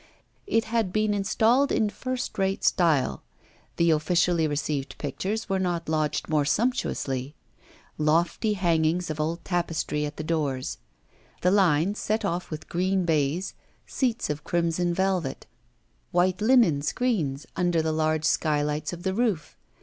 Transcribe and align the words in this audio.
It 0.47 0.63
had 0.65 0.91
been 0.91 1.13
installed 1.13 1.71
in 1.71 1.91
first 1.91 2.39
rate 2.39 2.63
style. 2.63 3.21
The 3.75 3.91
officially 3.91 4.47
received 4.47 4.97
pictures 4.97 5.47
were 5.47 5.59
not 5.59 5.87
lodged 5.87 6.27
more 6.27 6.43
sumptuously: 6.43 7.35
lofty 7.99 8.53
hangings 8.53 9.11
of 9.11 9.19
old 9.19 9.45
tapestry 9.45 10.03
at 10.07 10.17
the 10.17 10.23
doors; 10.23 10.79
'the 11.41 11.51
line' 11.51 11.93
set 11.93 12.25
off 12.25 12.49
with 12.49 12.67
green 12.67 13.05
baize; 13.05 13.53
seats 13.85 14.27
of 14.31 14.43
crimson 14.43 14.91
velvet; 14.91 15.45
white 16.09 16.41
linen 16.41 16.81
screens 16.81 17.45
under 17.55 17.83
the 17.83 17.91
large 17.93 18.25
skylights 18.25 18.93
of 18.93 19.03
the 19.03 19.13
roof. 19.13 19.55